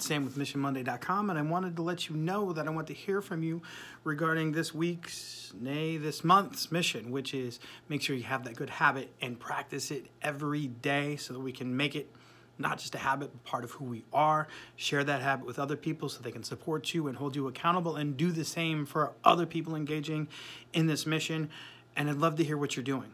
Sam 0.00 0.24
with 0.24 0.36
MissionMonday.com, 0.36 1.30
and 1.30 1.38
I 1.38 1.42
wanted 1.42 1.76
to 1.76 1.82
let 1.82 2.08
you 2.08 2.16
know 2.16 2.52
that 2.52 2.66
I 2.66 2.70
want 2.70 2.86
to 2.88 2.94
hear 2.94 3.20
from 3.20 3.42
you 3.42 3.62
regarding 4.04 4.52
this 4.52 4.74
week's, 4.74 5.52
nay, 5.58 5.96
this 5.96 6.24
month's 6.24 6.70
mission, 6.70 7.10
which 7.10 7.34
is 7.34 7.60
make 7.88 8.02
sure 8.02 8.16
you 8.16 8.24
have 8.24 8.44
that 8.44 8.56
good 8.56 8.70
habit 8.70 9.12
and 9.20 9.38
practice 9.38 9.90
it 9.90 10.06
every 10.22 10.66
day 10.66 11.16
so 11.16 11.32
that 11.34 11.40
we 11.40 11.52
can 11.52 11.76
make 11.76 11.94
it 11.94 12.10
not 12.58 12.78
just 12.78 12.94
a 12.94 12.98
habit, 12.98 13.30
but 13.32 13.44
part 13.44 13.64
of 13.64 13.72
who 13.72 13.84
we 13.84 14.04
are. 14.12 14.48
Share 14.76 15.04
that 15.04 15.22
habit 15.22 15.46
with 15.46 15.58
other 15.58 15.76
people 15.76 16.08
so 16.08 16.22
they 16.22 16.30
can 16.30 16.44
support 16.44 16.94
you 16.94 17.06
and 17.06 17.16
hold 17.16 17.36
you 17.36 17.48
accountable, 17.48 17.96
and 17.96 18.16
do 18.16 18.30
the 18.32 18.44
same 18.44 18.86
for 18.86 19.12
other 19.24 19.46
people 19.46 19.74
engaging 19.74 20.28
in 20.72 20.86
this 20.86 21.06
mission. 21.06 21.50
And 21.96 22.08
I'd 22.08 22.16
love 22.16 22.36
to 22.36 22.44
hear 22.44 22.56
what 22.56 22.76
you're 22.76 22.84
doing. 22.84 23.12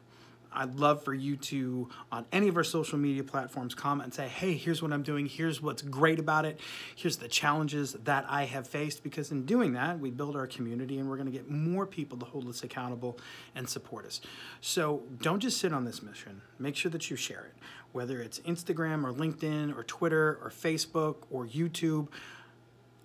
I'd 0.55 0.77
love 0.77 1.03
for 1.03 1.15
you 1.15 1.37
to, 1.37 1.89
on 2.11 2.27
any 2.33 2.49
of 2.49 2.57
our 2.57 2.65
social 2.65 2.99
media 2.99 3.25
platforms, 3.25 3.75
comment 3.75 4.05
and 4.05 4.15
say, 4.15 4.29
hey, 4.29 4.55
here's 4.55 4.83
what 4.83 4.93
I'm 4.93 5.03
doing. 5.03 5.27
Here's 5.27 5.61
what's 5.61 5.83
great 5.83 6.19
about 6.19 6.45
it. 6.45 6.61
Here's 6.95 7.17
the 7.17 7.29
challenges 7.29 7.95
that 8.05 8.27
I 8.29 8.45
have 8.45 8.67
faced. 8.67 9.03
Because 9.03 9.31
in 9.31 9.47
doing 9.47 9.73
that, 9.73 9.99
we 9.99 10.11
build 10.11 10.37
our 10.37 10.47
community 10.47 10.99
and 10.99 11.09
we're 11.09 11.17
going 11.17 11.31
to 11.31 11.33
get 11.33 11.51
more 11.51 11.87
people 11.87 12.19
to 12.19 12.25
hold 12.25 12.49
us 12.49 12.63
accountable 12.63 13.19
and 13.55 13.69
support 13.69 14.07
us. 14.07 14.21
So 14.61 15.03
don't 15.21 15.41
just 15.41 15.59
sit 15.59 15.73
on 15.73 15.85
this 15.85 16.03
mission. 16.03 16.43
Make 16.59 16.77
sure 16.77 16.91
that 16.91 17.11
you 17.11 17.17
share 17.17 17.45
it, 17.45 17.55
whether 17.93 18.21
it's 18.21 18.39
Instagram 18.41 19.05
or 19.05 19.13
LinkedIn 19.13 19.77
or 19.77 19.83
Twitter 19.85 20.39
or 20.43 20.51
Facebook 20.51 21.17
or 21.31 21.47
YouTube 21.47 22.09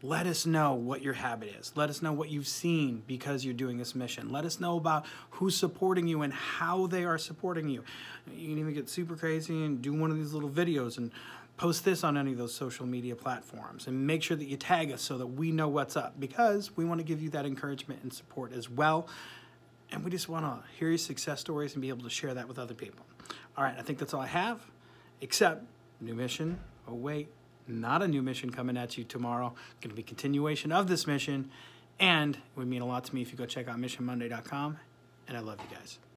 let 0.02 0.28
us 0.28 0.46
know 0.46 0.74
what 0.74 1.02
your 1.02 1.14
habit 1.14 1.56
is. 1.60 1.72
Let 1.76 1.90
us 1.90 2.02
know 2.02 2.14
what 2.14 2.30
you've 2.30 2.48
seen 2.48 3.04
because 3.08 3.44
you're 3.44 3.54
doing 3.54 3.78
this 3.78 3.96
mission. 3.96 4.30
Let 4.30 4.46
us 4.46 4.60
know 4.60 4.78
about 4.78 5.06
who's 5.32 5.58
supporting 5.58 6.08
you 6.08 6.22
and 6.22 6.32
how 6.32 6.88
they 6.88 7.04
are 7.04 7.18
supporting 7.18 7.68
you. 7.68 7.84
You 8.32 8.50
can 8.50 8.58
even 8.60 8.74
get 8.74 8.90
super 8.90 9.16
crazy 9.16 9.64
and 9.66 9.82
do 9.82 9.94
one 9.94 10.12
of 10.12 10.18
these 10.18 10.34
little 10.34 10.50
videos 10.50 10.98
and 10.98 11.12
post 11.58 11.84
this 11.84 12.04
on 12.04 12.16
any 12.16 12.32
of 12.32 12.38
those 12.38 12.54
social 12.54 12.86
media 12.86 13.16
platforms 13.16 13.88
and 13.88 14.06
make 14.06 14.22
sure 14.22 14.38
that 14.38 14.46
you 14.46 14.58
tag 14.58 14.92
us 14.92 15.02
so 15.02 15.18
that 15.18 15.26
we 15.26 15.52
know 15.52 15.68
what's 15.68 15.98
up 15.98 16.20
because 16.20 16.78
we 16.78 16.86
want 16.86 17.00
to 17.00 17.04
give 17.04 17.20
you 17.20 17.32
that 17.32 17.48
encouragement 17.48 18.00
and 18.04 18.14
support 18.14 18.54
as 18.54 18.70
well. 18.70 19.08
And 19.92 20.04
we 20.04 20.12
just 20.12 20.30
want 20.30 20.46
to 20.46 20.60
hear 20.78 20.90
your 20.90 20.98
success 21.00 21.40
stories 21.40 21.74
and 21.74 21.82
be 21.82 21.90
able 21.90 22.04
to 22.04 22.10
share 22.10 22.36
that 22.36 22.48
with 22.48 22.60
other 22.60 22.76
people. 22.76 23.06
All 23.58 23.64
right, 23.64 23.76
I 23.76 23.82
think 23.82 23.98
that's 23.98 24.14
all 24.14 24.22
I 24.22 24.28
have, 24.28 24.62
except 25.22 25.64
new 26.00 26.14
mission. 26.14 26.60
Oh, 26.88 26.94
wait 26.94 27.30
not 27.68 28.02
a 28.02 28.08
new 28.08 28.22
mission 28.22 28.50
coming 28.50 28.78
at 28.78 28.98
you 28.98 29.04
tomorrow. 29.04 29.54
It's 29.72 29.84
going 29.84 29.90
to 29.92 29.96
be 29.96 30.04
continuation 30.04 30.72
of 30.72 30.88
this 30.88 31.08
mission, 31.08 31.50
and 32.00 32.36
it 32.36 32.42
would 32.56 32.68
mean 32.68 32.82
a 32.82 32.88
lot 32.88 33.06
to 33.06 33.16
me 33.16 33.22
if 33.22 33.32
you 33.32 33.38
go 33.38 33.46
check 33.46 33.68
out 33.68 33.78
missionmonday.com. 33.78 34.78
And 35.28 35.38
I 35.38 35.42
love 35.42 35.60
you 35.60 35.76
guys. 35.76 36.00